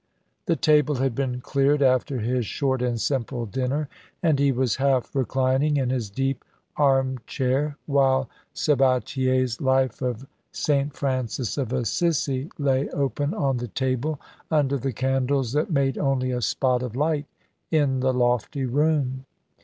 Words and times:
The 0.47 0.55
table 0.55 0.95
had 0.95 1.13
been 1.13 1.41
cleared 1.41 1.83
after 1.83 2.21
his 2.21 2.43
short 2.47 2.81
and 2.81 2.99
simple 2.99 3.45
dinner, 3.45 3.87
and 4.23 4.39
he 4.39 4.51
was 4.51 4.77
half 4.77 5.15
reclining 5.15 5.77
in 5.77 5.91
his 5.91 6.09
deep 6.09 6.43
arm 6.75 7.19
chair 7.27 7.77
while 7.85 8.27
Sabatier's 8.51 9.61
"Life 9.61 10.01
of 10.01 10.25
St. 10.51 10.91
Francis 10.95 11.55
of 11.55 11.71
Assisi" 11.71 12.49
lay 12.57 12.89
open 12.89 13.35
on 13.35 13.57
the 13.57 13.67
table 13.67 14.19
under 14.49 14.77
the 14.79 14.91
candles 14.91 15.53
that 15.53 15.69
made 15.69 15.99
only 15.99 16.31
a 16.31 16.41
spot 16.41 16.81
of 16.81 16.95
light 16.95 17.27
in 17.69 17.99
the 17.99 18.11
lofty 18.11 18.65
room. 18.65 19.25